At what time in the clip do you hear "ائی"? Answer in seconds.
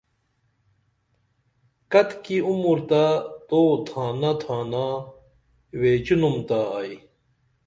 6.77-6.95